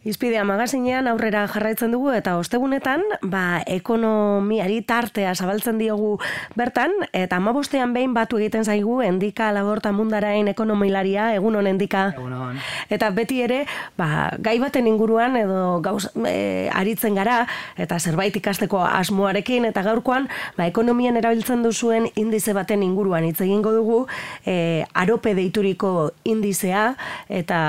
Izpidea 0.00 0.46
magazinean 0.48 1.10
aurrera 1.10 1.42
jarraitzen 1.52 1.92
dugu 1.92 2.08
eta 2.16 2.38
ostegunetan 2.40 3.02
ba, 3.20 3.60
ekonomiari 3.68 4.78
tartea 4.88 5.34
zabaltzen 5.36 5.76
diogu 5.76 6.14
bertan 6.56 6.94
eta 7.12 7.36
amabostean 7.36 7.92
behin 7.92 8.14
batu 8.16 8.38
egiten 8.40 8.64
zaigu 8.64 9.02
endika 9.04 9.50
laborta 9.52 9.92
mundarain 9.92 10.48
ekonomilaria 10.48 11.34
egun 11.36 11.58
honen 11.60 11.74
endika. 11.74 12.06
Eta 12.88 13.10
beti 13.12 13.42
ere 13.44 13.66
ba, 14.00 14.30
gai 14.40 14.56
baten 14.62 14.88
inguruan 14.88 15.36
edo 15.36 15.82
gauz, 15.84 16.08
e, 16.24 16.70
aritzen 16.72 17.20
gara 17.20 17.42
eta 17.76 18.00
zerbait 18.00 18.32
ikasteko 18.40 18.80
asmoarekin 18.80 19.68
eta 19.68 19.84
gaurkoan 19.84 20.30
ba, 20.56 20.64
ekonomian 20.64 21.20
erabiltzen 21.20 21.60
duzuen 21.62 22.08
indize 22.14 22.56
baten 22.56 22.80
inguruan 22.88 23.28
hitz 23.28 23.42
egingo 23.44 23.76
dugu 23.76 24.00
e, 24.46 24.86
arope 24.94 25.36
deituriko 25.36 26.14
indizea 26.24 26.94
eta 27.28 27.60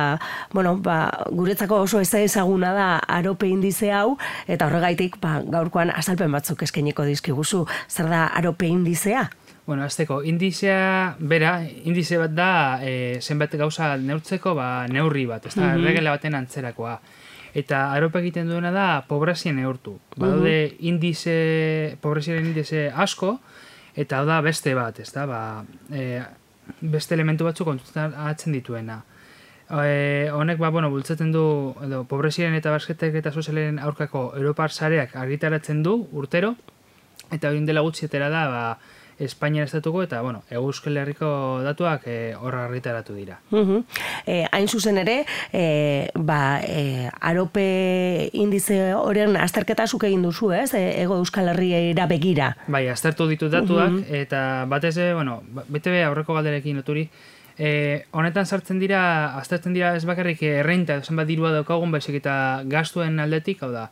bueno, 0.56 0.78
ba, 0.80 1.28
guretzako 1.28 1.84
oso 1.84 2.00
ez 2.00 2.21
ezaguna 2.24 2.74
da 2.74 2.88
arope 3.08 3.48
indize 3.48 3.92
hau, 3.92 4.18
eta 4.48 4.68
horregaitik 4.68 5.18
ba, 5.22 5.40
gaurkoan 5.44 5.92
azalpen 5.94 6.32
batzuk 6.32 6.64
eskeniko 6.64 7.06
dizkiguzu, 7.08 7.66
zer 7.90 8.10
da 8.12 8.28
arope 8.28 8.68
indizea? 8.68 9.30
Bueno, 9.66 9.84
azteko, 9.84 10.24
indizea, 10.26 11.16
bera, 11.20 11.62
indize 11.86 12.18
bat 12.18 12.34
da, 12.34 12.54
e, 12.84 13.20
zenbat 13.22 13.54
gauza 13.60 13.94
neurtzeko, 14.02 14.56
ba, 14.58 14.88
neurri 14.90 15.28
bat, 15.30 15.46
ez 15.46 15.54
da, 15.56 15.76
mm 15.76 15.86
regele 15.86 16.10
baten 16.10 16.36
antzerakoa. 16.36 16.98
Eta 17.56 17.84
arope 17.94 18.20
egiten 18.24 18.50
duena 18.50 18.72
da, 18.72 18.88
pobrezien 19.08 19.56
neurtu. 19.60 19.98
Badaude 20.16 20.56
mm 20.56 20.72
-hmm. 20.72 20.88
indize, 20.92 21.98
pobrezien 22.02 22.46
indize 22.46 22.92
asko, 22.96 23.40
eta 23.96 24.24
da 24.26 24.42
beste 24.42 24.74
bat, 24.76 25.00
ez 25.00 25.12
da, 25.14 25.26
ba, 25.26 25.64
e, 25.92 26.22
beste 26.82 27.14
elementu 27.14 27.46
batzuk 27.46 27.68
kontutzen 27.68 28.14
atzen 28.16 28.54
dituena. 28.54 29.02
E, 29.72 30.30
honek 30.34 30.60
ba, 30.60 30.70
bueno, 30.70 30.90
bultzaten 30.92 31.32
du 31.32 31.44
edo, 31.86 32.04
pobreziren 32.10 32.56
eta 32.58 32.74
basketek 32.74 33.16
eta 33.22 33.32
sozialen 33.32 33.80
aurkako 33.80 34.32
Europar 34.36 34.72
sareak 34.72 35.16
argitaratzen 35.16 35.84
du 35.84 35.96
urtero 36.12 36.56
eta 37.32 37.50
hori 37.50 37.64
dela 37.66 37.86
gutxietera 37.86 38.28
da 38.30 38.48
ba, 38.52 38.66
Espainian 39.22 39.68
estatuko 39.68 40.02
eta 40.04 40.22
bueno, 40.26 40.42
Euskal 40.50 40.98
Herriko 40.98 41.62
datuak 41.64 42.08
e, 42.10 42.34
horra 42.36 42.66
argitaratu 42.66 43.14
dira. 43.14 43.40
Uh 43.52 43.84
hain 44.52 44.68
zuzen 44.68 44.98
ere, 44.98 45.26
e, 45.54 46.10
ba, 46.16 46.60
e, 46.66 47.10
arope 47.22 48.30
indize 48.34 48.94
horren 48.98 49.38
azterketa 49.38 49.88
zuk 49.88 50.04
egin 50.10 50.24
duzu, 50.26 50.52
ez? 50.58 50.74
E, 50.74 51.02
ego 51.04 51.20
Euskal 51.22 51.52
Herria 51.54 52.08
begira. 52.08 52.56
Bai, 52.68 52.88
aztertu 52.90 53.28
ditu 53.28 53.50
datuak 53.50 54.02
eta 54.10 54.66
batez, 54.68 54.98
bueno, 55.14 55.42
BTV 55.70 56.04
aurreko 56.08 56.34
galderekin 56.34 56.82
oturi, 56.82 57.08
E, 57.62 58.06
honetan 58.18 58.48
sartzen 58.50 58.80
dira, 58.82 59.02
aztertzen 59.38 59.76
dira 59.76 59.92
ez 59.94 60.06
bakarrik 60.10 60.40
errenta, 60.50 60.96
esan 61.04 61.20
bat 61.20 61.28
dirua 61.30 61.52
daukagun, 61.54 61.92
baizik 61.94 62.18
eta 62.18 62.34
gastuen 62.66 63.22
aldetik, 63.22 63.62
hau 63.62 63.70
da, 63.70 63.84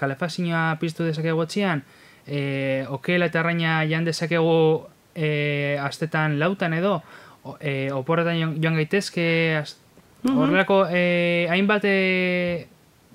kalefazioa 0.00 0.62
piztu 0.80 1.04
dezakegu 1.04 1.42
atzian, 1.44 1.82
e, 2.24 2.86
okela 2.88 3.28
eta 3.28 3.42
arraina 3.42 3.82
jan 3.90 4.08
dezakegu 4.08 4.54
e, 5.12 5.76
astetan 5.84 6.38
lautan 6.40 6.78
edo, 6.78 7.02
e, 7.60 7.90
oporretan 7.92 8.56
joan 8.62 8.80
gaitezke, 8.80 9.28
az, 9.60 9.76
mm 10.22 10.34
horrelako, 10.38 10.80
e, 10.88 11.46
hainbat 11.52 11.84
e, 11.84 12.66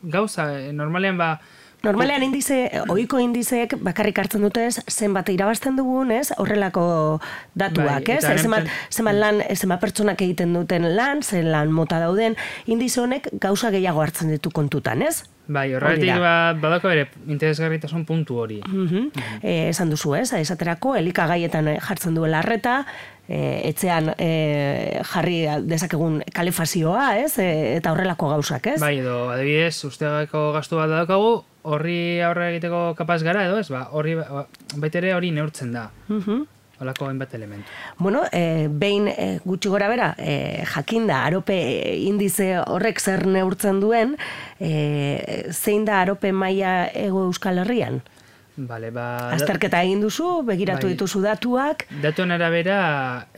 gauza, 0.04 0.46
normalean 0.78 1.18
ba, 1.18 1.34
Normalean 1.84 2.24
indize, 2.24 2.58
ohiko 2.88 3.20
indizeek 3.20 3.74
bakarrik 3.84 4.22
hartzen 4.22 4.46
dute 4.46 4.62
ez, 4.70 4.78
zenbat 4.88 5.28
irabazten 5.34 5.76
dugun, 5.76 6.14
ez, 6.16 6.30
horrelako 6.40 6.86
datuak, 7.60 8.08
bai, 8.08 8.16
ez? 8.16 8.40
Zenbat, 8.40 8.70
zenbat 8.88 9.20
lan, 9.20 9.42
zenbat 9.52 9.82
pertsonak 9.84 10.24
egiten 10.24 10.56
duten 10.56 10.88
lan, 10.96 11.20
zen 11.28 11.52
lan 11.52 11.76
mota 11.76 12.00
dauden, 12.00 12.40
indize 12.72 13.04
honek 13.04 13.28
gauza 13.36 13.74
gehiago 13.76 14.00
hartzen 14.00 14.32
ditu 14.32 14.54
kontutan, 14.56 15.04
ez? 15.04 15.26
Bai, 15.52 15.74
horretik 15.76 16.08
ba, 16.24 16.54
badako 16.56 16.88
ere 16.94 17.10
interesgarritasun 17.28 18.08
puntu 18.08 18.40
hori. 18.46 18.62
Mm 18.64 19.12
esan 19.44 19.92
duzu, 19.92 20.16
ez? 20.16 20.30
Esaterako, 20.40 20.96
elikagaietan 20.96 21.68
jartzen 21.84 22.16
duela 22.16 22.40
arreta, 22.40 22.86
e, 23.28 23.60
etxean 23.74 24.14
e, 24.16 25.02
jarri 25.12 25.42
dezakegun 25.68 26.22
kalefazioa, 26.32 27.18
ez? 27.26 27.34
E, 27.44 27.50
eta 27.76 27.92
horrelako 27.92 28.32
gauzak, 28.38 28.72
ez? 28.78 28.80
Bai, 28.80 29.02
edo, 29.04 29.26
adibidez, 29.36 29.76
usteagako 29.90 30.54
gastu 30.56 30.80
bat 30.80 30.94
daukagu, 30.94 31.42
horri 31.64 32.22
aurre 32.26 32.50
egiteko 32.54 32.94
kapaz 33.00 33.22
gara 33.24 33.46
edo 33.48 33.60
ez, 33.62 33.70
ba, 33.72 33.88
horri 33.92 34.18
ba, 34.20 34.46
baitere 34.76 35.14
hori 35.16 35.32
neurtzen 35.36 35.74
da. 35.76 35.90
Mm 36.10 36.44
Olako 36.84 37.06
hainbat 37.06 37.36
elementu. 37.38 37.70
Bueno, 38.00 38.24
e, 38.34 38.68
behin 38.68 39.06
e, 39.08 39.40
gutxi 39.46 39.70
gora 39.72 39.88
bera, 39.88 40.10
e, 40.18 40.66
jakinda, 40.68 41.22
arope 41.24 41.56
indize 42.02 42.48
horrek 42.60 43.00
zer 43.00 43.28
neurtzen 43.30 43.80
duen, 43.80 44.18
e, 44.60 45.54
zein 45.54 45.86
da 45.86 46.02
arope 46.02 46.34
maila 46.34 46.90
ego 46.92 47.28
euskal 47.30 47.62
herrian? 47.62 48.02
Vale, 48.58 48.92
ba, 48.94 49.06
Azterketa 49.34 49.80
egin 49.86 50.02
duzu, 50.04 50.44
begiratu 50.46 50.86
bai, 50.86 50.94
dituzu 50.94 51.24
datuak. 51.24 51.88
Datuen 52.04 52.34
arabera, 52.36 52.80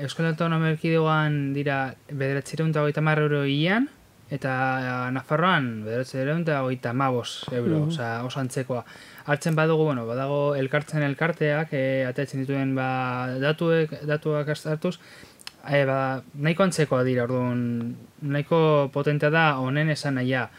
Euskal 0.04 0.32
Autonomia 0.32 0.74
Erkidegoan 0.74 1.54
dira 1.56 1.94
bederatzireun 2.10 2.74
eta 2.76 3.02
euro 3.20 3.46
ian, 3.46 3.88
eta 4.30 4.52
eh, 4.82 5.12
Nafarroan 5.14 5.84
bederatze 5.86 6.20
dira 6.20 6.38
eta 6.40 6.64
oita 6.64 6.94
mabos 6.94 7.46
euro, 7.52 7.86
mm 7.86 7.90
-hmm. 7.90 8.26
oso 8.26 8.40
antzekoa. 8.40 8.86
Hartzen 9.26 9.56
badugu, 9.56 9.86
bueno, 9.86 10.06
badago 10.06 10.56
elkartzen 10.56 11.04
elkarteak, 11.04 11.74
e, 11.74 12.06
atatzen 12.06 12.42
dituen 12.42 12.76
ba, 12.76 13.28
datuek, 13.40 14.06
datuak 14.06 14.48
hartuz, 14.50 15.00
e, 15.68 15.86
ba, 15.86 16.22
nahiko 16.34 16.64
antzekoa 16.64 17.04
dira, 17.04 17.24
orduan, 17.24 17.96
nahiko 18.22 18.90
potentea 18.94 19.30
da 19.30 19.58
honen 19.58 19.90
esan 19.90 20.16
naia. 20.16 20.50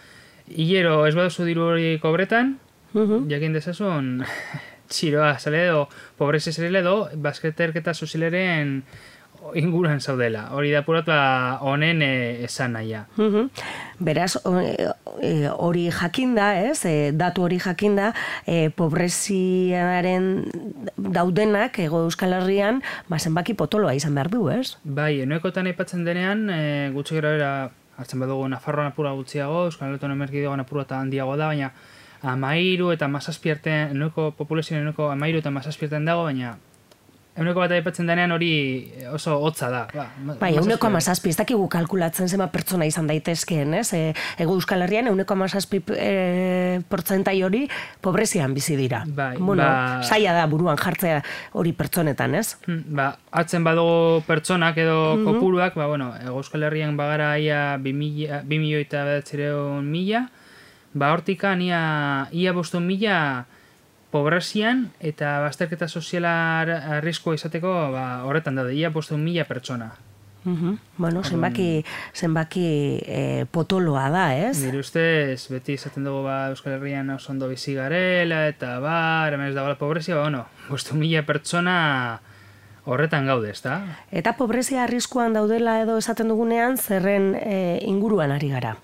Hilero, 0.49 1.07
ez 1.07 1.15
baduzu 1.15 1.45
diru 1.45 1.63
hori 1.63 1.99
kobretan, 1.99 2.59
mm 2.93 3.29
jakin 3.31 3.53
dezazun, 3.53 4.25
txiroa, 4.91 5.39
zale 5.39 5.67
edo, 5.67 5.89
pobreze 6.17 6.53
zere 6.53 6.79
edo, 6.79 7.09
basketerketa 7.15 7.95
sozialeren 7.95 8.85
inguruan 9.55 10.01
zaudela. 10.01 10.49
Hori 10.53 10.71
da 10.75 10.83
purata 10.83 11.59
honen 11.61 12.03
e, 12.03 12.45
esan 12.45 12.77
naia. 12.77 13.05
Beraz, 13.99 14.37
e, 15.21 15.49
hori 15.49 15.87
jakinda, 15.91 16.49
ez? 16.61 16.85
E, 16.85 17.13
datu 17.17 17.47
hori 17.47 17.59
jakinda, 17.63 18.13
e, 18.47 18.71
pobreziaren 18.71 20.29
daudenak 20.97 21.79
ego 21.85 22.05
Euskal 22.05 22.37
Herrian, 22.37 22.83
ba, 23.09 23.19
zenbaki 23.19 23.55
potoloa 23.55 23.95
izan 23.95 24.15
behar 24.15 24.31
du, 24.33 24.47
ez? 24.53 24.77
Bai, 24.85 25.21
enoekotan 25.25 25.71
aipatzen 25.71 26.05
denean, 26.05 26.49
e, 26.51 26.63
gutxi 26.95 27.19
gara 27.21 27.35
bera, 27.37 27.53
hartzen 27.97 28.21
badugu 28.21 28.49
Nafarroan 28.53 28.93
apura 28.93 29.15
gutxiago, 29.17 29.67
Euskal 29.71 29.95
Herrian 29.95 30.17
emerkidegoan 30.19 30.65
apura 30.65 30.85
eta 30.89 31.01
handiago 31.01 31.37
da, 31.37 31.53
baina 31.53 31.73
amairu 32.27 32.91
eta 32.93 33.09
mazazpierten, 33.09 33.93
enoeko 33.97 34.31
populazioan 34.37 34.83
enoeko 34.83 35.11
amairu 35.13 35.41
eta 35.43 35.53
mazazpierten 35.55 36.05
dago, 36.09 36.25
baina 36.29 36.57
Euneko 37.37 37.61
bat 37.61 37.73
aipatzen 37.77 38.09
denean 38.09 38.33
hori 38.33 38.51
oso 39.13 39.35
hotza 39.45 39.69
da. 39.69 39.83
Ba, 39.93 40.07
bai, 40.41 40.55
euneko 40.57 40.89
amazazpi, 40.89 41.35
ez 41.35 41.37
dakigu 41.37 41.67
kalkulatzen 41.73 42.31
zema 42.33 42.47
pertsona 42.53 42.87
izan 42.89 43.11
daitezkeen, 43.11 43.75
ez? 43.77 43.91
E, 43.93 44.15
ego 44.41 44.55
Euskal 44.57 44.87
Herrian, 44.87 45.11
euneko 45.11 45.37
amazazpi 45.37 45.83
e, 45.93 46.81
portzentai 46.89 47.37
hori 47.45 47.67
pobrezian 48.01 48.55
bizi 48.57 48.79
dira. 48.81 49.03
Bai, 49.07 49.35
bueno, 49.37 49.61
ba... 49.61 50.01
Saia 50.07 50.33
da 50.33 50.47
buruan 50.49 50.81
jartzea 50.81 51.21
hori 51.61 51.75
pertsonetan, 51.77 52.39
ez? 52.41 52.57
Hmm, 52.65 52.97
ba, 52.97 53.11
atzen 53.37 53.67
badugu 53.67 54.23
pertsonak 54.29 54.81
edo 54.81 54.97
mm 55.17 55.25
kopuruak, 55.27 55.75
ba, 55.77 55.91
bueno, 55.91 56.13
ego 56.23 56.39
Euskal 56.41 56.65
Herrian 56.65 56.97
bagara 56.97 57.35
ia 57.43 57.77
bi 57.83 57.93
milio 57.93 58.81
eta 58.81 59.05
bedatzereun 59.05 59.85
mila, 59.91 60.29
ba, 60.95 61.13
hortikan 61.13 61.61
ia, 61.61 61.83
ia 62.33 62.57
bostun 62.57 62.87
mila, 62.89 63.45
pobrezian 64.11 64.91
eta 65.01 65.41
bazterketa 65.45 65.89
soziala 65.89 66.35
arriskoa 66.99 67.37
izateko 67.39 67.73
ba, 67.95 68.07
horretan 68.27 68.59
da, 68.59 68.69
ia 68.71 68.93
postu 68.95 69.19
mila 69.21 69.45
pertsona. 69.49 69.93
Uhum. 70.47 70.79
Bueno, 70.97 71.25
zenbaki, 71.25 71.85
zenbaki 72.15 72.67
e, 73.03 73.47
potoloa 73.51 74.07
da, 74.15 74.29
ez? 74.39 74.61
Nire 74.63 74.79
ustez, 74.79 75.49
beti 75.51 75.75
izaten 75.75 76.07
dugu 76.07 76.23
ba, 76.23 76.37
Euskal 76.53 76.77
Herrian 76.77 77.11
oso 77.11 77.33
ondo 77.33 77.49
bizi 77.51 77.75
garela, 77.75 78.45
eta 78.47 78.77
ba, 78.79 79.27
hemen 79.27 79.51
ez 79.51 79.57
dagoela 79.57 79.75
pobrezia, 79.81 80.15
ba, 80.15 80.29
bueno, 80.29 80.45
postu 80.69 80.95
mila 80.95 81.25
pertsona 81.27 81.77
horretan 82.87 83.27
gaude, 83.27 83.51
ez 83.51 83.63
da? 83.65 83.81
Eta 84.15 84.37
pobrezia 84.39 84.85
arriskuan 84.85 85.35
daudela 85.35 85.81
edo 85.83 85.99
esaten 85.99 86.31
dugunean, 86.31 86.79
zerren 86.79 87.33
e, 87.43 87.81
inguruan 87.83 88.31
ari 88.31 88.55
gara? 88.55 88.77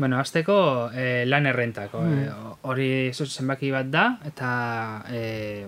Bueno, 0.00 0.18
azteko 0.18 0.88
e, 0.96 1.26
lan 1.26 1.44
errentako. 1.44 2.00
Mm. 2.00 2.20
E, 2.24 2.54
hori 2.72 2.90
zenbaki 3.12 3.68
bat 3.70 3.90
da, 3.92 4.04
eta 4.24 4.52
e, 5.12 5.66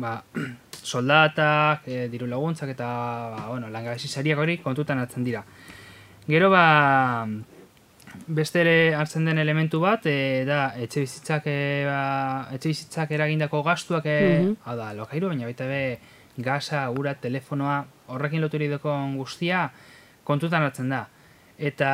ba, 0.00 0.14
soldatak, 0.92 1.84
e, 1.84 2.06
diru 2.08 2.24
laguntzak, 2.30 2.72
eta 2.72 2.88
ba, 3.34 3.42
bueno, 3.50 3.68
langabezi 3.68 4.08
zariak 4.08 4.40
hori 4.40 4.56
kontutan 4.64 5.02
hartzen 5.04 5.28
dira. 5.28 5.44
Gero, 6.24 6.48
ba, 6.48 7.28
beste 8.40 8.64
ere 8.64 8.78
hartzen 8.96 9.28
den 9.28 9.44
elementu 9.44 9.82
bat, 9.84 10.08
e, 10.08 10.46
da, 10.48 10.70
etxe 10.80 11.04
bizitzak, 11.04 11.52
e, 11.52 11.84
ba, 11.84 12.00
etxe 12.56 12.72
bizitzak 12.72 13.12
eragindako 13.12 13.60
gastuak, 13.68 14.08
e, 14.08 14.18
mm 14.40 14.56
hau 14.64 14.80
da, 14.80 14.94
lokairu, 14.96 15.34
baina 15.34 15.52
baita 15.52 15.68
be, 15.68 15.82
gaza, 16.40 16.88
ura, 16.96 17.12
telefonoa, 17.20 17.82
horrekin 18.08 18.40
loturidoko 18.40 18.96
guztia, 19.20 19.66
kontutan 20.24 20.64
hartzen 20.64 20.88
da. 20.96 21.08
Eta 21.60 21.92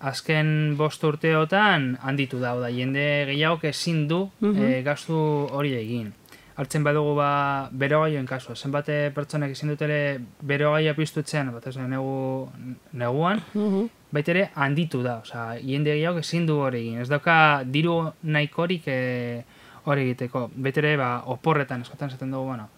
azken 0.00 0.76
bost 0.78 1.02
urteotan 1.04 1.98
handitu 2.02 2.38
da, 2.40 2.54
da 2.56 2.68
jende 2.72 3.26
gehiago 3.28 3.68
ezin 3.68 4.06
du 4.08 4.30
eh, 4.42 4.82
gastu 4.82 5.14
hori 5.52 5.74
egin. 5.76 6.12
Hartzen 6.56 6.84
badugu 6.84 7.14
ba 7.16 7.68
berogaioen 7.72 8.26
kasua, 8.26 8.54
zenbate 8.56 9.10
pertsonek 9.14 9.52
ezin 9.52 9.68
dutele 9.72 10.20
berogaia 10.42 10.92
piztutzen, 10.94 11.52
bat 11.52 11.66
ez 11.66 11.76
negu, 11.76 12.48
neguan, 12.92 13.40
Mhm. 13.54 13.86
baita 14.12 14.30
ere 14.32 14.50
handitu 14.54 15.02
da, 15.02 15.18
osea, 15.22 15.54
jende 15.62 15.94
gehiago 15.94 16.18
ezin 16.18 16.46
du 16.46 16.58
hori 16.60 16.78
egin. 16.80 16.98
Ez 17.00 17.08
dauka 17.08 17.62
diru 17.64 18.12
nahikorik 18.22 18.82
eh, 18.86 19.44
hori 19.84 20.02
egiteko. 20.10 20.50
Baita 20.54 20.80
ere, 20.80 20.96
ba, 20.96 21.22
oporretan, 21.26 21.82
eskatzen 21.82 22.10
zaten 22.10 22.30
dugu, 22.30 22.46
bueno, 22.48 22.68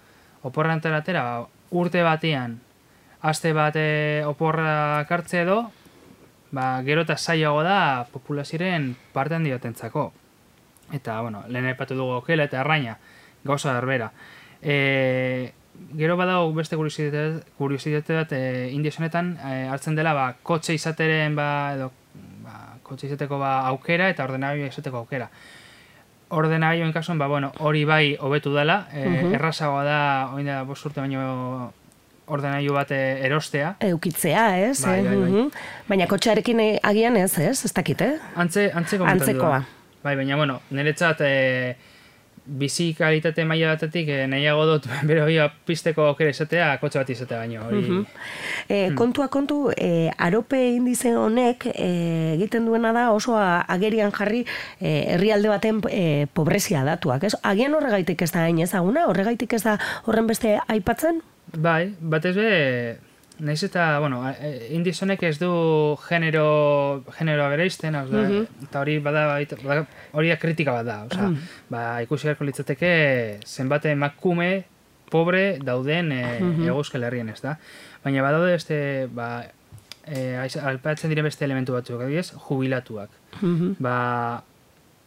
oporretan 0.43 0.95
atera, 0.95 1.23
ba, 1.25 1.47
urte 1.71 2.03
batean, 2.03 2.61
aste 3.23 3.53
bat 3.53 3.75
eh, 3.77 4.23
oporra 4.27 5.05
kartze 5.09 5.41
edo, 5.43 5.71
ba, 6.53 6.83
gero 6.85 7.03
eta 7.03 7.17
zailago 7.17 7.63
da 7.65 8.07
populazioaren 8.13 8.95
parte 9.13 9.35
handi 9.35 9.51
batentzako. 9.51 10.13
Eta, 10.93 11.21
bueno, 11.25 11.43
lehen 11.49 11.67
aipatu 11.71 11.95
dugu 11.97 12.19
okela 12.21 12.45
eta 12.45 12.61
arraina, 12.61 12.99
gauza 13.45 13.73
berbera. 13.73 14.11
E, 14.63 15.53
gero 15.97 16.17
badago 16.21 16.53
beste 16.53 16.77
kuriositate, 16.77 17.43
kuriositate 17.59 18.15
bat 18.15 18.33
e, 18.37 18.69
indies 18.77 18.99
honetan 19.01 19.39
e, 19.41 19.67
hartzen 19.73 19.97
dela 19.97 20.13
ba, 20.15 20.27
kotxe 20.45 20.75
izateren 20.77 21.35
ba, 21.35 21.49
edo 21.75 21.91
ba, 22.45 22.77
kotxe 22.85 23.09
izateko 23.09 23.39
ba, 23.41 23.55
aukera 23.73 24.11
eta 24.13 24.25
ordenagailu 24.29 24.69
izateko 24.69 24.99
aukera. 25.07 25.31
Ordenagailoen 26.33 26.93
kasuan, 26.93 27.19
ba, 27.19 27.27
bueno, 27.29 27.51
hori 27.61 27.85
bai 27.85 28.17
hobetu 28.21 28.55
dela, 28.55 28.87
e, 28.93 29.09
Mhm. 29.09 29.35
errazagoa 29.35 29.85
da, 29.85 29.99
oin 30.35 30.47
da, 30.47 30.63
bost 30.65 30.85
urte 30.87 31.01
baino 31.01 31.73
ordenagailu 32.33 32.75
bat 32.77 32.91
e, 32.97 33.01
erostea. 33.29 33.75
Eukitzea, 33.93 34.49
ez? 34.71 34.81
Bai, 34.87 34.99
eh? 34.99 35.07
bai, 35.07 35.17
bai. 35.21 35.31
Mhm. 35.31 35.49
Baina 35.93 36.09
kotxearekin 36.11 36.61
eh, 36.65 36.75
agian 36.83 37.17
ez, 37.21 37.33
ez? 37.39 37.59
Ez 37.69 37.73
dakit, 37.77 38.01
eh? 38.09 38.19
Antze, 38.37 38.71
antzeko 38.75 39.09
Antzekoa. 39.09 39.63
Bai, 40.03 40.17
baina, 40.19 40.37
bueno, 40.41 40.61
niretzat 40.75 41.21
e, 41.23 41.33
bizi 42.43 42.89
kalitate 42.99 43.45
maila 43.47 43.77
batetik 43.77 44.09
e, 44.11 44.17
nahiago 44.27 44.65
dut 44.67 44.89
bero 45.09 45.29
pisteko 45.69 46.09
aukera 46.11 46.33
izatea, 46.35 46.73
kotxe 46.83 46.99
bat 46.99 47.11
izatea 47.15 47.39
baino. 47.45 47.67
Hori. 47.69 48.01
E, 48.69 48.89
Hmm. 48.89 48.97
kontua 48.99 49.29
kontu, 49.29 49.71
e, 49.77 50.11
arope 50.19 50.59
indize 50.75 51.15
honek 51.15 51.69
e, 51.71 52.35
egiten 52.35 52.67
duena 52.67 52.93
da 52.93 53.11
oso 53.13 53.37
agerian 53.39 54.11
jarri 54.11 54.45
e, 54.81 55.15
herrialde 55.15 55.49
baten 55.49 55.81
e, 55.91 56.27
pobrezia 56.35 56.83
datuak, 56.85 57.25
ez? 57.25 57.37
Agian 57.43 57.75
horregaitik 57.75 58.23
ez 58.23 58.33
da 58.33 58.43
hain 58.49 58.59
ezaguna, 58.59 59.07
horregaitik 59.07 59.53
ez 59.53 59.63
da 59.63 59.79
horren 60.07 60.27
beste 60.27 60.59
aipatzen? 60.67 61.23
Bai, 61.53 61.95
batez 62.01 62.35
be, 62.37 62.99
naiz 63.45 63.63
eta, 63.67 63.99
bueno, 64.01 64.23
e, 64.31 64.69
indiz 64.73 64.97
honek 65.03 65.23
ez 65.29 65.39
du 65.39 65.51
genero, 66.09 67.05
generoa 67.19 67.49
bereizten, 67.53 67.95
hau 67.99 68.07
da, 68.09 68.23
Mhm. 68.23 68.47
eta 68.69 68.81
hori 68.81 68.99
bada, 68.99 69.39
hori 70.13 70.37
kritika 70.41 70.73
bat 70.73 70.87
da, 70.87 71.05
osea, 71.05 71.31
ba, 71.69 72.03
ikusi 72.03 72.27
beharko 72.29 72.45
litzateke 72.45 73.41
zenbate 73.45 73.91
emakume 73.91 74.65
pobre 75.11 75.59
dauden 75.59 76.13
e, 76.13 76.41
Mhm. 76.41 76.63
Hego 76.65 76.79
Euskal 76.79 77.03
Herrian, 77.05 77.29
ez 77.29 77.41
da? 77.43 77.59
Baina 78.05 78.23
badaude 78.23 78.53
beste, 78.53 79.09
ba, 79.13 79.45
e, 80.07 80.37
alpatzen 80.63 81.11
diren 81.11 81.25
beste 81.25 81.45
elementu 81.45 81.73
batzuk, 81.75 82.01
adibidez, 82.01 82.33
jubilatuak. 82.49 83.11
Mhm. 83.43 83.77
Ba, 83.79 84.43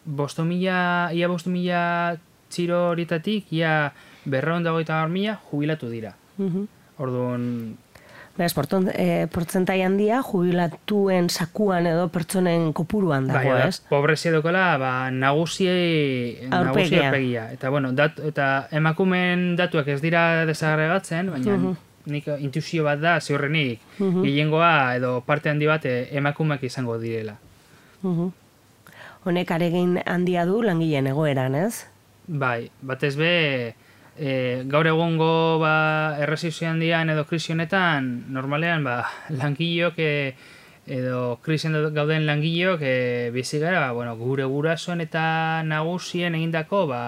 bostu 0.06 0.44
mila, 0.46 1.10
ia 1.12 1.28
bostu 1.28 1.50
mila 1.50 2.18
txiro 2.50 2.92
horitatik, 2.92 3.52
ia 3.52 3.92
berreun 4.26 4.64
dagoita 4.64 5.08
mila 5.08 5.40
jubilatu 5.50 5.90
dira. 5.90 6.14
Mhm. 6.38 6.68
Orduan, 6.98 7.78
Beraz, 8.38 8.52
porton, 8.54 8.90
e, 8.92 9.28
portzentai 9.32 9.78
handia 9.86 10.18
jubilatuen 10.22 11.30
sakuan 11.30 11.86
edo 11.88 12.10
pertsonen 12.12 12.74
kopuruan 12.76 13.28
dago, 13.30 13.54
bai, 13.54 13.70
ez? 13.70 13.78
pobrezia 13.88 14.32
dokala, 14.34 14.78
ba, 14.78 15.10
nagusiei, 15.12 16.42
nagusi 16.50 16.68
Aurpegia. 16.68 17.06
aurpegia. 17.06 17.46
Eta, 17.54 17.70
bueno, 17.70 17.94
dat, 17.94 18.20
eta 18.20 18.68
emakumen 18.72 19.56
datuak 19.56 19.88
ez 19.88 20.02
dira 20.02 20.46
desagregatzen, 20.46 21.32
baina 21.32 21.56
Mhm. 21.58 21.76
nik 22.12 22.28
intuizio 22.40 22.84
bat 22.84 23.00
da, 23.00 23.22
ziurrenik, 23.22 23.80
Mhm. 24.00 24.22
gehiengoa 24.24 24.96
edo 24.98 25.22
parte 25.26 25.50
handi 25.50 25.66
bat 25.66 25.86
eh, 25.86 26.10
emakumeak 26.12 26.64
izango 26.64 26.98
direla. 27.00 27.38
Mhm. 28.02 28.32
Honek 29.26 29.52
aregin 29.52 30.02
handia 30.06 30.46
du 30.46 30.62
langileen 30.62 31.08
egoeran, 31.08 31.56
ez? 31.56 31.86
Bai, 32.28 32.70
batez 32.82 33.16
be, 33.16 33.76
e, 34.18 34.64
gaur 34.66 34.88
egungo 34.88 35.60
ba, 35.60 36.18
erresizio 36.22 36.70
handian 36.70 37.10
edo 37.12 37.26
krisi 37.28 37.54
honetan, 37.54 38.26
normalean, 38.34 38.84
ba, 38.84 39.02
langileok 39.42 40.00
e, 40.00 40.14
edo 40.86 41.40
krisian 41.42 41.76
gauden 41.94 42.28
langileok 42.30 42.82
e, 42.82 42.96
bizi 43.34 43.60
gara, 43.60 43.82
ba, 43.88 43.92
bueno, 43.98 44.16
gure 44.18 44.46
gurasoen 44.46 45.02
eta 45.02 45.62
nagusien 45.66 46.36
egindako 46.36 46.86
ba, 46.92 47.04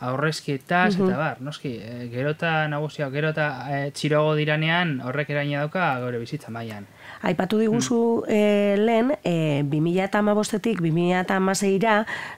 aurrezkietaz 0.00 0.94
eta 0.94 1.16
bar, 1.18 1.40
noski, 1.42 1.74
e, 1.82 2.08
gero 2.12 2.30
eta 2.36 2.68
nagusia, 2.70 3.08
gero 3.10 3.32
eta 3.34 3.48
e, 3.70 3.90
txirogo 3.90 4.34
diranean 4.38 5.00
horrek 5.04 5.30
eraina 5.34 5.64
dauka 5.64 5.98
gaur 6.02 6.18
bizitza 6.20 6.52
mailan. 6.54 6.86
Aipatu 7.26 7.58
diguzu 7.58 8.24
e, 8.30 8.76
lehen, 8.78 9.10
e, 9.26 9.64
2008-etik 9.66 10.80
2008-ra, 10.84 11.96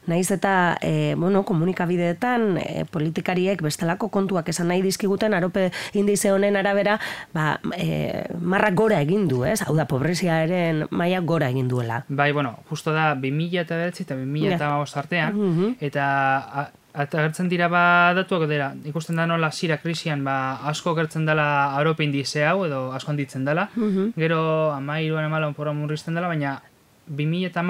naiz 0.09 0.31
eta 0.31 0.55
e, 0.81 1.15
bueno, 1.21 1.43
komunikabideetan 1.45 2.57
e, 2.62 2.85
politikariek 2.91 3.61
bestelako 3.63 4.09
kontuak 4.09 4.49
esan 4.49 4.71
nahi 4.73 4.81
dizkiguten, 4.83 5.35
arope 5.37 5.69
indize 5.93 6.33
honen 6.33 6.56
arabera, 6.56 6.99
ba, 7.35 7.59
e, 7.77 8.25
marrak 8.41 8.75
gora 8.75 9.01
egin 9.05 9.29
du, 9.29 9.45
ez? 9.45 9.61
Hau 9.67 9.77
da, 9.77 9.85
pobreziaren 9.91 10.87
maila 10.91 11.21
gora 11.21 11.51
egin 11.53 11.69
duela. 11.69 12.05
Bai, 12.09 12.33
bueno, 12.33 12.56
justo 12.71 12.93
da 12.97 13.15
2000 13.15 13.61
eta 13.67 13.77
beratzi 13.77 14.05
eta 14.09 14.17
2000 14.17 14.55
eta 14.55 14.73
artean, 15.01 15.37
Mhm. 15.37 15.77
eta 15.81 16.05
a- 16.39 16.71
agertzen 16.95 17.49
dira 17.49 17.69
ba 17.69 18.13
datuak 18.15 18.49
dira, 18.49 18.73
ikusten 18.85 19.17
da 19.17 19.27
nola 19.27 19.51
zira 19.53 19.79
krisian 19.79 20.25
ba 20.25 20.59
asko 20.69 20.95
gertzen 20.95 21.27
dela 21.27 21.75
Europa 21.79 22.03
indize 22.03 22.45
hau 22.47 22.65
edo 22.67 22.93
asko 22.93 23.11
handitzen 23.13 23.45
dela, 23.45 23.69
Mhm. 23.77 24.13
gero 24.17 24.73
amairuan 24.73 25.25
amalan 25.25 25.55
porra 25.55 25.73
murrizten 25.73 26.15
dela, 26.15 26.29
baina 26.29 26.61
2000 27.07 27.47
eta 27.47 27.63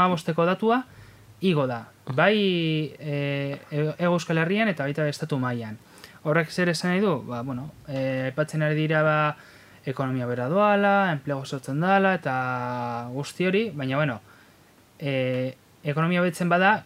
datua 0.47 0.85
igo 1.41 1.67
da. 1.67 1.89
Bai 2.07 2.93
e, 2.99 3.59
e, 3.71 3.95
Ego 3.99 4.15
Euskal 4.15 4.39
Herrian 4.39 4.69
eta 4.69 4.85
baita 4.85 5.09
estatu 5.09 5.39
mailan. 5.39 5.79
Horrek 6.23 6.51
zer 6.51 6.69
esan 6.69 6.91
nahi 6.91 7.01
du? 7.01 7.23
Ba, 7.27 7.43
bueno, 7.43 7.71
e, 7.89 8.25
aipatzen 8.29 8.63
ari 8.63 8.75
dira 8.75 9.03
ba, 9.03 9.37
ekonomia 9.87 10.27
bera 10.27 10.49
doala, 10.49 11.13
enplego 11.13 11.45
sortzen 11.47 11.81
dala 11.81 12.15
eta 12.15 13.09
guzti 13.13 13.47
hori, 13.47 13.71
baina 13.71 13.97
bueno, 13.97 14.21
e, 14.99 15.55
ekonomia 15.85 16.21
betzen 16.21 16.49
bada, 16.49 16.85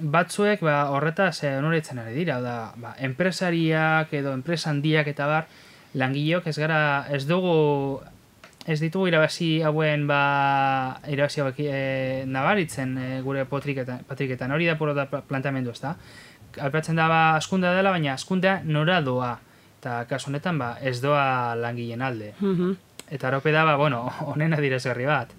batzuek 0.00 0.62
ba, 0.64 0.90
horretaz 0.90 1.42
e, 1.44 1.56
onoritzen 1.58 1.98
ari 1.98 2.14
dira, 2.16 2.40
da, 2.40 2.72
ba, 2.76 2.94
enpresariak 2.98 4.12
edo 4.14 4.32
enpresa 4.32 4.70
handiak 4.70 5.06
eta 5.12 5.26
bar, 5.28 5.46
langileok 5.94 6.46
ez 6.48 6.56
gara, 6.58 7.06
ez 7.12 7.26
dugu, 7.28 8.00
ez 8.66 8.78
ditugu 8.80 9.08
irabazi 9.10 9.60
hauen 9.66 10.06
ba, 10.08 10.98
irabazi 11.10 11.42
hauek 11.44 11.60
e, 11.60 12.24
nabaritzen 12.26 12.96
e, 12.98 13.08
gure 13.26 13.44
potriketan, 13.50 14.04
patriketan, 14.08 14.52
hori 14.56 14.66
da 14.70 14.78
puro 14.80 14.94
da 14.94 15.06
pla- 15.10 15.22
planteamendu 15.28 15.74
ez 15.74 15.80
da. 15.82 15.96
Aipatzen 16.60 16.96
da 16.96 17.08
ba, 17.08 17.20
askundea 17.36 17.72
dela, 17.76 17.90
baina 17.94 18.14
askundea 18.14 18.60
nora 18.64 19.00
doa. 19.04 19.34
Eta 19.82 20.04
kasu 20.08 20.30
honetan 20.30 20.58
ba, 20.60 20.76
ez 20.80 21.00
doa 21.02 21.54
langileen 21.58 22.02
alde. 22.02 22.32
Mhm. 22.40 22.74
Eta 23.12 23.28
arope 23.28 23.52
da, 23.52 23.64
ba, 23.68 23.76
bueno, 23.76 24.06
honen 24.30 24.54
adirazgarri 24.56 25.04
bat. 25.08 25.32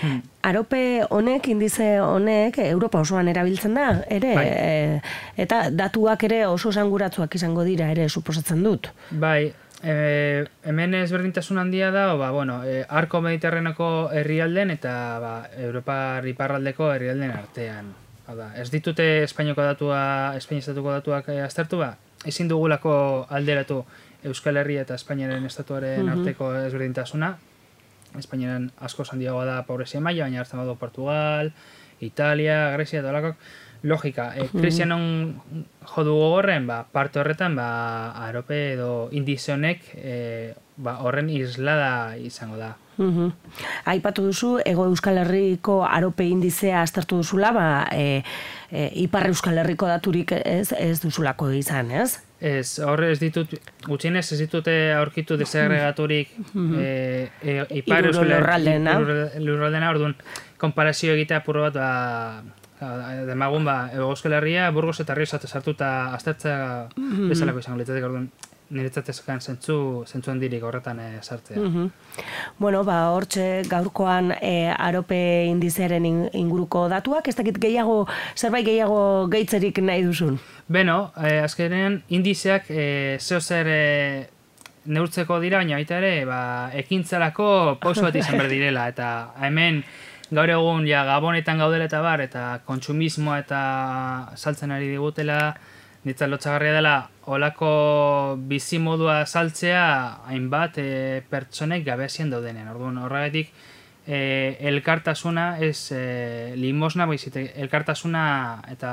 Hmm. 0.00 0.22
Arope 0.44 1.04
honek, 1.10 1.48
indize 1.48 1.98
honek, 2.00 2.58
Europa 2.66 3.00
osoan 3.00 3.28
erabiltzen 3.32 3.74
da, 3.74 3.88
ere, 4.12 4.34
Bai. 4.36 4.46
e, 4.46 5.42
eta 5.44 5.68
datuak 5.72 6.24
ere 6.28 6.44
oso 6.46 6.72
esanguratsuak 6.74 7.34
izango 7.34 7.64
dira, 7.64 7.90
ere, 7.94 8.08
suposatzen 8.08 8.62
dut. 8.64 8.90
Bai, 9.10 9.52
e, 9.82 10.44
hemen 10.64 10.94
ezberdintasun 11.00 11.58
handia 11.58 11.90
da, 11.94 12.06
ba, 12.20 12.30
bueno, 12.30 12.62
e, 12.64 12.84
arko 12.88 13.20
mediterreneko 13.24 13.90
herrialden 14.12 14.72
eta 14.74 14.94
ba, 15.20 15.34
Europa 15.58 15.98
iparraldeko 16.26 16.92
herrialden 16.92 17.34
artean. 17.34 17.92
Hau 18.26 18.36
da, 18.38 18.50
ez 18.56 18.70
ditute 18.72 19.22
Espainiako 19.24 19.66
datua, 19.66 20.00
Espainia 20.38 20.64
estatuko 20.64 20.92
datuak 20.94 21.28
e, 21.28 21.40
aztertu 21.44 21.82
ba, 21.82 21.94
ezin 22.24 22.48
dugulako 22.48 22.94
alderatu 23.28 23.82
Euskal 24.24 24.56
Herria 24.56 24.86
eta 24.86 24.96
Espainiaren 24.96 25.44
estatuaren 25.44 26.08
arteko 26.08 26.48
ezberdintasuna. 26.62 27.34
Espainiaren 28.18 28.70
asko 28.78 29.06
handiagoa 29.10 29.44
da 29.48 29.62
pobrezia 29.68 30.00
maila, 30.00 30.28
baina 30.28 30.42
hartzen 30.42 30.60
badu 30.60 30.76
Portugal, 30.80 31.52
Italia, 32.00 32.70
Grecia 32.76 33.00
eta 33.00 33.12
olakok. 33.14 33.36
Logika, 33.84 34.30
e, 34.32 34.46
krisian 34.48 34.88
non 34.88 35.02
jodu 35.84 36.14
gogorren, 36.16 36.64
ba, 36.66 36.86
parte 36.88 37.20
horretan, 37.20 37.52
ba, 37.58 37.66
arope 38.24 38.56
edo 38.72 39.10
indize 39.12 39.52
honek 39.52 39.90
e, 39.98 40.14
ba, 40.76 40.96
horren 41.04 41.28
islada 41.28 42.16
izango 42.16 42.56
da. 42.56 42.70
Mhm. 42.96 43.32
Aipatu 43.90 44.22
duzu, 44.28 44.58
ego 44.64 44.84
Euskal 44.86 45.18
Herriko 45.18 45.84
arope 45.84 46.24
indizea 46.24 46.82
aztertu 46.82 47.16
duzula, 47.22 47.50
ba, 47.52 47.86
e, 47.92 48.22
e, 48.70 48.90
Ipar 49.02 49.26
Euskal 49.26 49.58
Herriko 49.58 49.86
daturik 49.90 50.32
ez, 50.32 50.72
ez 50.78 51.00
duzulako 51.02 51.50
izan, 51.50 51.90
ez? 51.90 52.20
Ez, 52.44 52.78
horre 52.84 53.10
ez 53.12 53.18
ditut, 53.20 53.54
gutxienez 53.86 54.26
ez 54.32 54.38
ditute 54.38 54.72
aurkitu 54.92 55.36
desagregaturik 55.40 56.34
e, 56.78 57.30
e, 57.42 57.54
Ipar 57.80 58.06
Euskal 58.10 58.28
lurraldeena. 58.28 58.98
Herri- 59.00 59.44
lurraldena, 59.44 59.90
orduan, 59.90 60.14
konparazio 60.60 61.14
egitea 61.14 61.38
apur 61.42 61.58
bat, 61.64 61.74
ba, 61.74 62.42
demagun, 63.26 63.64
ba, 63.64 63.90
Euskal 63.96 64.34
Herria, 64.38 64.70
Burgos 64.70 65.00
eta 65.00 65.14
Rio 65.14 65.24
esate 65.24 65.48
sartuta 65.48 66.12
aztertzea 66.14 66.88
bezalako 67.30 67.58
izango 67.64 67.78
litzatek, 67.80 68.04
orduan, 68.04 68.30
niretzat 68.74 69.08
ezkan 69.12 69.40
zentzu, 69.40 69.76
zentzu 70.06 70.30
handirik 70.32 70.62
horretan 70.66 70.98
e, 71.00 71.08
sartzea. 71.22 71.58
Mhm. 71.60 71.88
Bueno, 72.58 72.82
ba, 72.84 72.98
hortxe 73.14 73.62
gaurkoan 73.70 74.32
e, 74.40 74.68
arope 74.74 75.18
indizearen 75.48 76.04
in- 76.04 76.28
inguruko 76.32 76.88
datuak, 76.92 77.28
ez 77.28 77.36
dakit 77.38 77.58
gehiago, 77.62 78.06
zerbait 78.36 78.66
gehiago 78.66 79.26
geitzerik 79.32 79.78
nahi 79.82 80.02
duzun. 80.04 80.38
Beno, 80.68 81.12
eh, 81.22 81.42
azkenean 81.44 82.02
indizeak 82.08 82.64
eh, 82.70 83.16
zeo 83.20 83.40
zer 83.40 83.66
eh, 83.68 84.26
neurtzeko 84.86 85.38
dira, 85.40 85.58
baina 85.62 85.76
baita 85.78 85.98
ere, 86.00 86.24
ba, 86.28 86.40
ekintzarako 86.76 87.78
pauso 87.80 88.02
bat 88.04 88.16
izan 88.16 88.36
behar 88.38 88.50
direla, 88.52 88.88
eta 88.92 89.10
hemen 89.40 89.82
gaur 90.34 90.50
egun 90.50 90.86
ja 90.88 91.04
gabonetan 91.04 91.58
gaudela 91.60 91.84
eta 91.86 92.00
bar, 92.02 92.20
eta 92.24 92.60
kontsumismoa 92.66 93.38
eta 93.44 93.60
saltzen 94.36 94.72
ari 94.72 94.88
digutela, 94.92 95.54
nitzat 96.04 96.28
lotxagarria 96.28 96.74
dela, 96.76 96.96
olako 97.32 97.68
bizimodua 98.50 99.22
saltzea 99.26 99.84
hainbat 100.28 100.78
e, 100.78 100.88
pertsonek 101.30 101.84
gabezian 101.86 102.32
daudenean. 102.32 102.68
Orduan, 102.74 102.98
horregatik, 103.06 103.52
e, 104.06 104.18
elkartasuna 104.72 105.46
ez 105.64 105.92
e, 105.96 106.02
limosna 106.60 107.06
baizik 107.08 107.38
elkartasuna 107.54 108.24
eta 108.72 108.90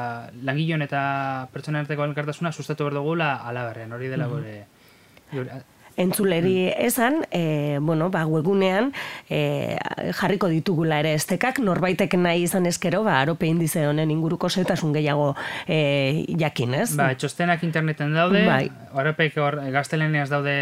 langileon 0.47 0.87
eta 0.87 1.03
pertsonen 1.51 1.83
arteko 1.83 2.07
elkartasuna 2.07 2.53
sustatu 2.55 2.87
behar 2.87 3.01
dugula 3.01 3.33
alaberrean, 3.47 3.91
hori 3.91 4.11
dela 4.11 4.31
gure, 4.31 4.55
gure 5.33 5.61
Entzuleri 5.97 6.71
esan, 6.77 7.25
e, 7.31 7.77
bueno, 7.81 8.09
ba, 8.09 8.25
webunean 8.25 8.91
e, 9.29 9.77
jarriko 10.15 10.47
ditugula 10.47 11.01
ere 11.03 11.13
estekak, 11.17 11.59
norbaitek 11.59 12.15
nahi 12.15 12.45
izan 12.47 12.65
eskero, 12.69 13.03
ba, 13.03 13.19
arope 13.21 13.47
indize 13.49 13.83
honen 13.87 14.11
inguruko 14.11 14.49
zetasun 14.49 14.93
gehiago 14.95 15.33
e, 15.67 16.25
jakin, 16.39 16.75
ez? 16.79 16.89
Ba, 16.95 17.11
txostenak 17.15 17.63
interneten 17.67 18.15
daude, 18.15 18.45
Bai. 18.47 18.71
horrepek 18.95 19.37
hor 19.43 19.59
gazteleneaz 19.73 20.29
daude 20.31 20.55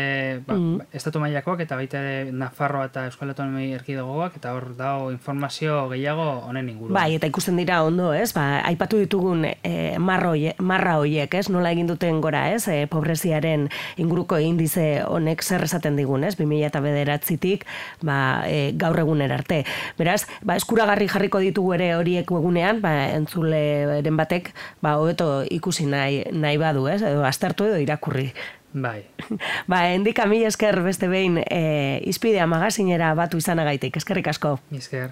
ba, 0.47 0.57
estatu 0.93 1.21
mailakoak 1.21 1.61
eta 1.65 1.77
baita 1.79 2.01
Nafarroa 2.31 2.89
eta 2.89 3.05
Euskal 3.09 3.33
Autonomia 3.33 3.77
Erkidegoak 3.77 4.39
eta 4.39 4.53
hor 4.55 4.73
dago 4.77 5.11
informazio 5.13 5.87
gehiago 5.93 6.27
honen 6.49 6.69
inguruan. 6.73 6.97
Bai, 6.97 7.13
eta 7.19 7.29
ikusten 7.29 7.57
dira 7.59 7.83
ondo, 7.85 8.11
ez? 8.13 8.31
Ba, 8.33 8.63
aipatu 8.69 8.99
ditugun 9.01 9.45
e, 9.51 9.73
marra, 10.01 10.33
hoie, 10.33 10.55
marra 10.59 10.97
hoiek, 11.01 11.33
ez? 11.37 11.47
Nola 11.53 11.73
egin 11.75 11.89
duten 11.89 12.21
gora, 12.21 12.47
ez? 12.53 12.65
E, 12.67 12.85
pobreziaren 12.91 13.67
inguruko 14.01 14.39
indize 14.41 15.03
honek 15.19 15.43
zer 15.43 15.63
esaten 15.67 15.99
digun, 15.99 16.25
ez? 16.27 16.35
2000 16.39 16.69
eta 16.69 16.81
bederatzitik, 16.83 17.65
ba, 18.05 18.43
e, 18.47 18.71
gaur 18.79 18.99
egunera 19.03 19.39
arte. 19.39 19.63
Beraz, 19.99 20.23
ba, 20.43 20.57
eskuragarri 20.59 21.09
jarriko 21.11 21.43
ditugu 21.43 21.75
ere 21.77 21.93
horiek 21.97 22.31
egunean, 22.39 22.81
ba, 22.83 22.93
entzuleren 23.15 24.19
batek, 24.19 24.53
ba, 24.81 24.97
hobeto 25.01 25.43
ikusi 25.49 25.87
nahi, 25.89 26.23
nahi 26.31 26.57
badu, 26.61 26.87
ez? 26.91 27.01
Edo 27.03 27.25
aztertu 27.27 27.69
edo 27.69 27.79
irakurri. 27.83 28.31
Bai. 28.73 29.01
Ba, 29.71 29.87
endika 29.95 30.27
mila 30.29 30.49
esker 30.51 30.77
beste 30.85 31.09
behin 31.09 31.39
e, 31.41 31.63
izpidea 32.09 32.45
magazinera 32.45 33.15
batu 33.17 33.41
izanagaitik, 33.41 33.97
eskerrik 33.97 34.29
asko. 34.29 34.59
Esker. 34.77 35.09